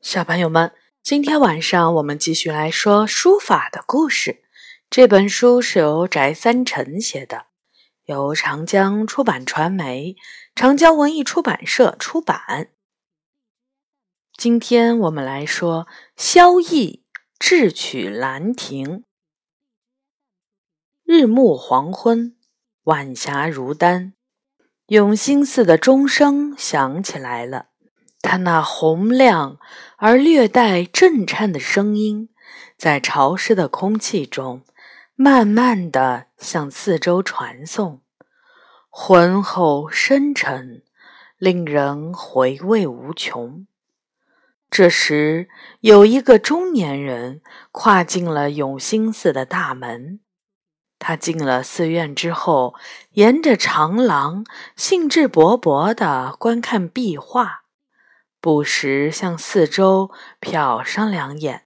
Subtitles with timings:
[0.00, 4.44] 小朋友们，今天晚上我们继续来说书法的故事。
[4.88, 7.46] 这本书是由翟三成写的，
[8.04, 10.14] 由长江出版传媒、
[10.54, 12.68] 长江文艺出版社出版。
[14.36, 17.02] 今天我们来说萧绎
[17.36, 19.02] 智取兰亭。
[21.04, 22.36] 日暮黄昏，
[22.84, 24.14] 晚霞如丹，
[24.86, 27.70] 永兴寺的钟声响起来了。
[28.20, 29.58] 它那洪亮
[29.96, 32.28] 而略带震颤的声音，
[32.76, 34.62] 在潮湿的空气中，
[35.14, 38.02] 慢慢地向四周传送，
[38.90, 40.82] 浑厚深沉，
[41.38, 43.66] 令人回味无穷。
[44.70, 45.48] 这时，
[45.80, 47.40] 有一个中年人
[47.72, 50.20] 跨进了永兴寺的大门。
[50.98, 52.74] 他进了寺院之后，
[53.12, 54.44] 沿着长廊，
[54.76, 57.62] 兴致勃勃地观看壁画。
[58.40, 60.10] 不时向四周
[60.40, 61.64] 瞟上两眼。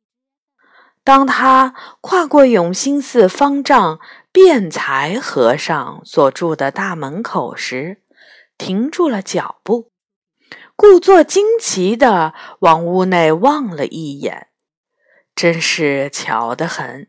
[1.04, 3.98] 当他跨过永兴寺方丈
[4.30, 8.02] 辩才和尚所住的大门口时，
[8.56, 9.90] 停住了脚步，
[10.76, 14.48] 故作惊奇地往屋内望了一眼。
[15.34, 17.08] 真是巧得很，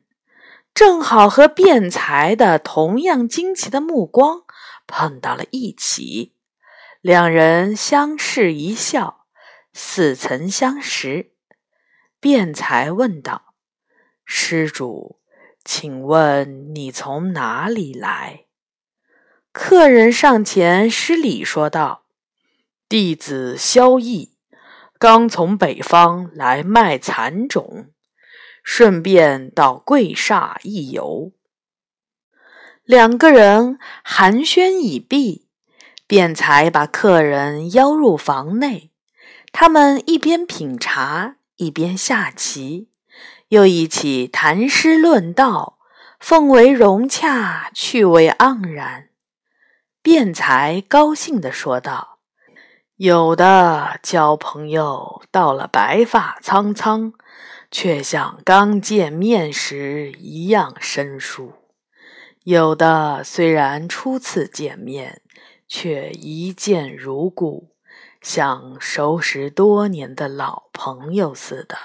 [0.74, 4.42] 正好和辩才的同样惊奇的目光
[4.88, 6.34] 碰到了一起，
[7.02, 9.23] 两人相视一笑。
[9.74, 11.34] 似曾相识，
[12.20, 13.56] 辩才问道
[14.24, 15.20] ：“施主，
[15.66, 18.46] 请问你从哪里来？”
[19.52, 22.06] 客人上前施礼说道
[22.88, 24.30] ：“弟子萧绎，
[24.98, 27.92] 刚从北方来卖蚕种，
[28.64, 31.34] 顺便到贵煞一游。”
[32.86, 35.48] 两个人寒暄已毕，
[36.08, 38.93] 辩才把客人邀入房内。
[39.54, 42.90] 他们一边品茶，一边下棋，
[43.50, 45.78] 又一起谈诗论道，
[46.20, 49.10] 氛围融洽，趣味盎然。
[50.02, 52.18] 辩才高兴地说道
[52.98, 57.14] ：“有的交朋友到了白发苍苍，
[57.70, 61.60] 却像刚见面时一样生疏；
[62.44, 65.22] 有的虽然初次见面，
[65.68, 67.70] 却一见如故。”
[68.24, 71.78] 像熟识多年的老朋友似的，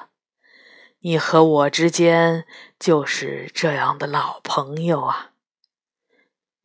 [1.00, 2.44] 你和我之间
[2.78, 5.32] 就是这样的老朋友啊。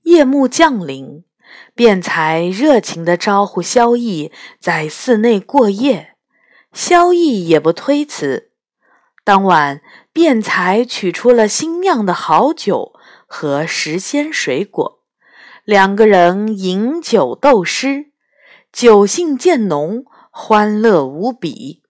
[0.04, 1.26] 夜幕降临，
[1.74, 6.18] 辩才热情地招呼萧逸在寺内过夜，
[6.72, 8.52] 萧逸也不推辞。
[9.24, 9.82] 当晚，
[10.12, 12.94] 辩才取出了新酿的好酒
[13.26, 15.00] 和时鲜水果，
[15.64, 18.13] 两个人饮酒斗诗。
[18.74, 21.84] 酒兴渐浓，欢乐无比。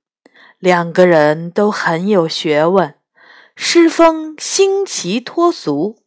[0.59, 2.95] 两个人都很有学问，
[3.55, 6.03] 诗风新奇脱俗，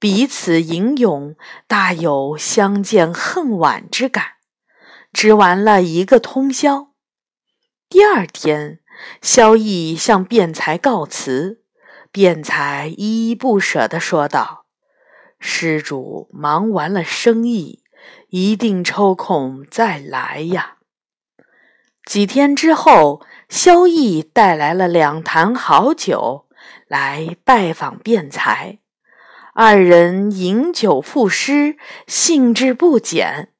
[0.00, 1.36] 彼此吟咏，
[1.68, 4.24] 大有相见恨晚之感。
[5.12, 6.88] 只玩了一个通宵。
[7.88, 8.80] 第二天，
[9.22, 11.62] 萧逸向辩才告辞，
[12.10, 14.66] 辩才依依不舍地说道
[15.38, 17.84] ：“施主忙完了生意。”
[18.30, 20.76] 一定抽空再来呀！
[22.04, 26.46] 几天之后，萧绎带来了两坛好酒
[26.86, 28.78] 来拜访辩才，
[29.54, 33.52] 二人饮酒赋诗，兴致不减，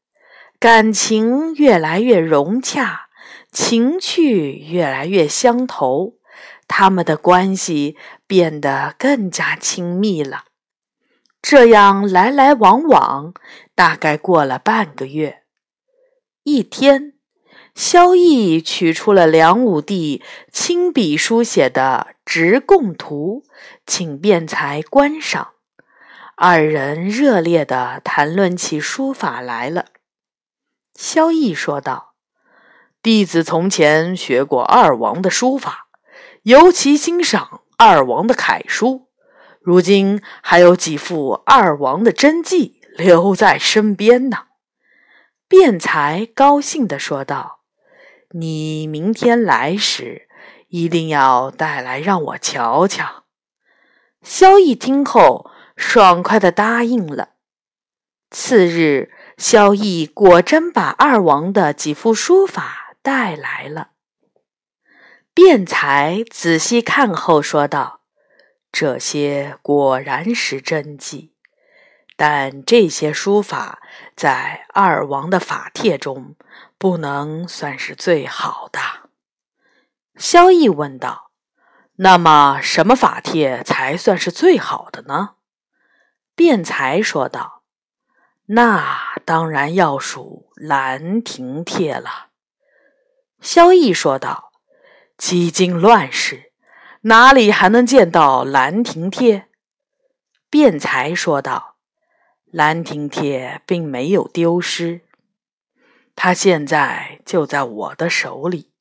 [0.58, 3.08] 感情越来越融洽，
[3.50, 6.12] 情趣越来越相投，
[6.66, 7.96] 他们的关系
[8.26, 10.44] 变得更加亲密了。
[11.40, 13.32] 这样来来往往，
[13.78, 15.44] 大概过了半个月。
[16.42, 17.12] 一天，
[17.76, 23.44] 萧绎取出了梁武帝亲笔书写的《直贡图》，
[23.86, 25.52] 请辩才观赏。
[26.34, 29.84] 二人热烈地谈论起书法来了。
[30.96, 32.14] 萧绎说道
[33.00, 35.86] ：“弟子从前学过二王的书法，
[36.42, 39.06] 尤其欣赏二王的楷书。”
[39.62, 44.48] 如今还有几幅二王的真迹留在身边呢。
[45.48, 47.60] 辩才高兴地说道
[48.36, 50.28] ：“你明天来时，
[50.68, 53.24] 一定要带来让我瞧瞧。”
[54.22, 57.30] 萧逸听后，爽快地答应了。
[58.30, 63.92] 次日，萧逸果真把二王的几幅书法带来了。
[65.32, 68.02] 辩才仔细看后说道。
[68.70, 71.32] 这些果然是真迹，
[72.18, 73.80] 但这些书法
[74.16, 76.34] 在二王的法帖中
[76.76, 78.80] 不能算是最好的。
[80.16, 81.30] 萧绎问道
[81.94, 85.36] ：“那么，什么法帖才算是最好的呢？”
[86.34, 87.62] 辩才说道
[88.46, 92.30] ：“那当然要数《兰亭帖》了。”
[93.40, 94.50] 萧绎说道
[95.16, 96.52] ：“几经乱世，
[97.02, 99.38] 哪里还能见到《兰亭帖》？”
[100.50, 101.76] 辩才说道
[102.50, 105.02] ：“《兰亭帖》并没有丢失，
[106.16, 108.72] 它现在就在我的手里。”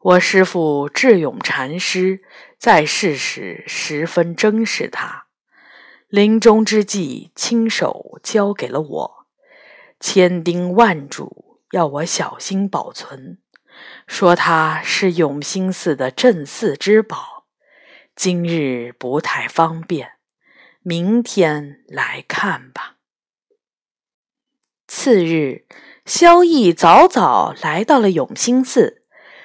[0.00, 2.22] 我师父智勇禅师
[2.58, 5.26] 在世时十分珍视它，
[6.08, 9.26] 临终之际亲手交给了我，
[10.00, 13.38] 千叮万嘱要我小心保存，
[14.08, 17.46] 说它是永兴寺的镇寺之宝。
[18.16, 20.14] 今日不太方便，
[20.84, 22.96] 明天来看吧。
[24.88, 25.64] 次日，
[26.04, 29.04] 萧绎早早来到了永兴寺。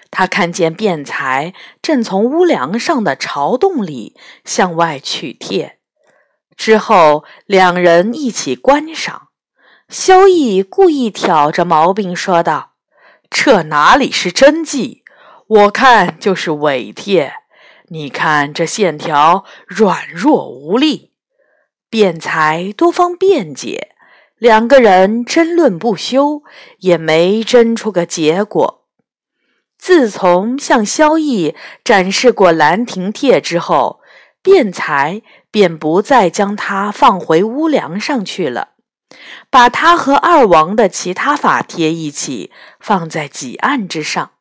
[0.09, 5.77] 他看见辩才正从屋梁上的朝洞里向外取帖，
[6.55, 9.27] 之后两人一起观赏。
[9.89, 12.73] 萧绎故意挑着毛病说道
[13.29, 15.03] ：“这哪里是真迹？
[15.47, 17.33] 我看就是伪帖。
[17.89, 21.13] 你看这线条软弱无力。”
[21.89, 23.91] 辩才多方辩解，
[24.37, 26.43] 两个人争论不休，
[26.79, 28.85] 也没争出个结果。
[29.77, 34.01] 自从向萧绎展示过《兰亭帖》之后，
[34.41, 38.69] 辩才便不再将它放回屋梁上去了，
[39.49, 44.31] 把它和二王的其他法帖一起放在几案之上，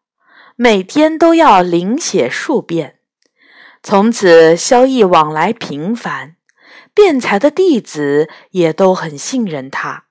[0.57, 2.99] 每天都要临写数遍。
[3.83, 6.37] 从此，萧绎往来频繁，
[6.97, 10.07] 辩才的弟子也都很信任他。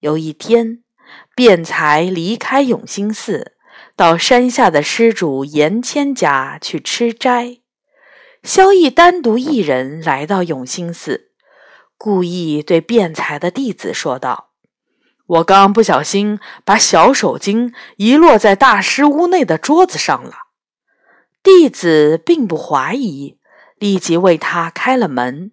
[0.00, 0.82] 有一天，
[1.36, 3.58] 辩才离开永兴寺。
[3.94, 7.58] 到山下的施主严谦家去吃斋，
[8.42, 11.32] 萧逸单独一人来到永兴寺，
[11.98, 14.52] 故意对辩才的弟子说道
[15.26, 20.32] ：“我刚不小心把小手巾遗落在大师屋内的桌子上了。”
[21.44, 23.38] 弟子并不怀疑，
[23.76, 25.52] 立即为他开了门。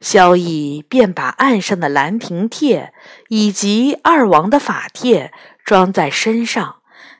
[0.00, 2.92] 萧绎便把案上的《兰亭帖》
[3.28, 5.32] 以及二王的法帖
[5.64, 6.76] 装在身上。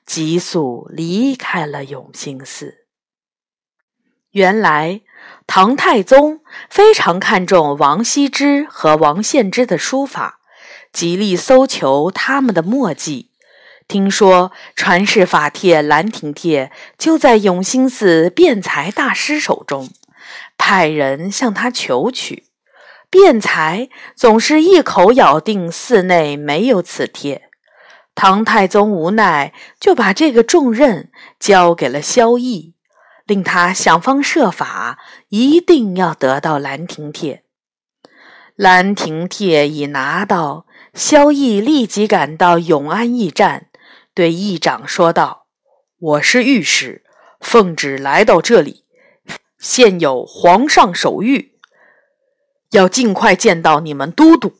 [0.06, 2.86] 急速离开了永兴寺。
[4.30, 5.00] 原来，
[5.48, 10.38] 唐太宗非常看重王羲之和王献之的书法，
[10.92, 13.32] 极力搜求他们的墨迹。
[13.88, 19.90] 听说传世法帖《兰亭帖》就在永兴寺辩才大师手中，
[20.56, 22.45] 派人向他求取。
[23.16, 27.48] 辩才总是一口咬定寺内没有此帖。
[28.14, 31.10] 唐太宗无奈，就把这个重任
[31.40, 32.74] 交给了萧绎，
[33.24, 34.98] 令他想方设法，
[35.30, 37.42] 一定要得到《兰亭帖》。
[38.54, 43.68] 《兰亭帖》已拿到，萧绎立即赶到永安驿站，
[44.12, 45.46] 对驿长说道
[45.98, 47.02] ：“我是御史，
[47.40, 48.84] 奉旨来到这里，
[49.58, 51.52] 现有皇上手谕，
[52.76, 54.54] 要尽快见到你们都督。”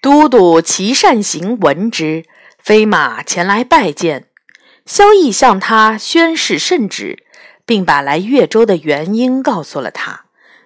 [0.00, 2.24] 都督齐善行闻之。
[2.58, 4.28] 飞马前来拜见，
[4.84, 7.24] 萧绎向他宣誓圣旨，
[7.64, 10.24] 并把来越州的原因告诉了他，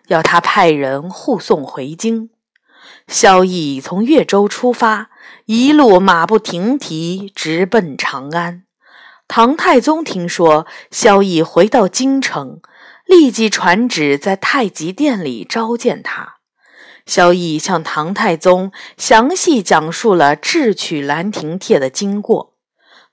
[0.08, 2.30] 要他派人护送回京。
[3.06, 5.10] 萧绎从越州出发，
[5.44, 8.64] 一路马不停蹄，直奔长安。
[9.28, 12.62] 唐太宗听说萧绎回到京城，
[13.04, 16.39] 立即传旨在太极殿里召见他。
[17.10, 22.54] 萧绎向唐太宗详细讲述了智取《兰亭帖》的经过，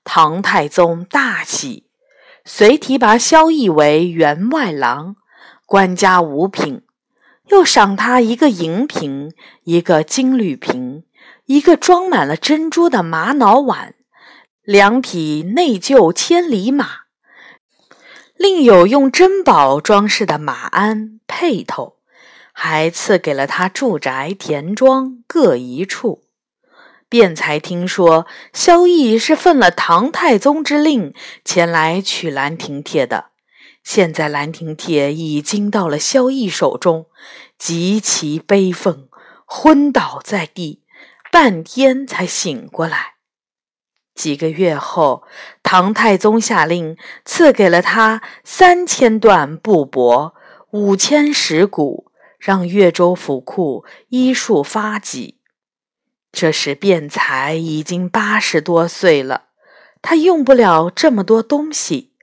[0.04, 1.88] 唐太宗大喜，
[2.44, 5.16] 遂提拔萧绎为员外郎，
[5.66, 6.82] 官家五品，
[7.48, 9.32] 又赏他一个银瓶、
[9.64, 11.02] 一个金缕瓶、
[11.46, 13.96] 一个装满了珍珠的玛瑙碗、
[14.62, 16.86] 两匹内厩千里马，
[18.36, 21.97] 另有用珍宝装饰的马鞍、辔头。
[22.60, 26.24] 还赐给了他住宅、田庄各一处。
[27.08, 33.26] 便才听说萧绎是奉了唐太宗之令前来取《兰亭帖》的，
[33.84, 37.06] 现在《兰亭帖》已经到了萧绎手中，
[37.56, 39.08] 极其悲愤，
[39.46, 40.82] 昏倒在地，
[41.30, 43.14] 半天才醒过来。
[44.16, 45.22] 几个月后，
[45.62, 50.32] 唐太宗下令赐给了他三千段布帛，
[50.72, 52.07] 五千石鼓。
[52.38, 55.40] 让越州府库依数发给。
[56.30, 59.48] 这时辩才已经八十多岁了，
[60.00, 62.14] 他用不了这么多东西，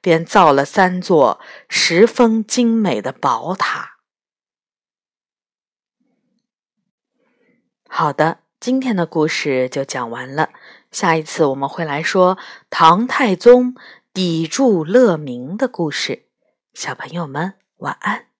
[0.00, 3.96] 便造了三座十分精美的宝塔。
[7.88, 10.50] 好的，今天的故事就讲完了。
[10.90, 12.38] 下一次我们会来说
[12.70, 13.74] 唐太宗
[14.12, 16.26] 抵住乐明的故事。
[16.74, 18.33] 小朋友们，晚安。